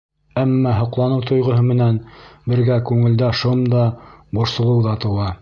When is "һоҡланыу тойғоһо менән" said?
0.77-1.99